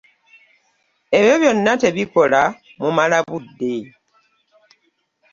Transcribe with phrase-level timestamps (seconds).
[1.17, 2.41] Ebyo byonna tebikola
[2.81, 3.75] mumala budde.